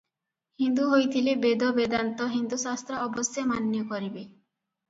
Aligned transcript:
ହିନ୍ଦୁ 0.61 0.85
ହୋଇଥିଲେ 0.93 1.35
ବେଦ 1.43 1.69
ବେଦାନ୍ତ 1.79 2.29
ହିନ୍ଦୁଶାସ୍ତ୍ର 2.37 3.03
ଅବଶ୍ୟ 3.09 3.47
ମାନ୍ୟ 3.53 3.83
କରିବେ। 3.93 4.29